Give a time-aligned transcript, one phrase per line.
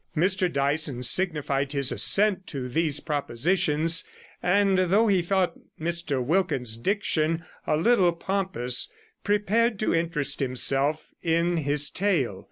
[0.17, 4.03] Mr Dyson signified his assent to these propositions;
[4.41, 8.91] and though he thought Mr Wilkins's diction a little pompous,
[9.23, 12.39] prepared to interest himself in his tale.